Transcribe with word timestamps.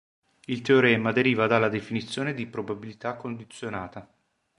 Il 0.45 0.63
teorema 0.63 1.11
deriva 1.11 1.45
dalla 1.45 1.69
definizione 1.69 2.33
di 2.33 2.47
probabilità 2.47 3.13
condizionata. 3.15 4.11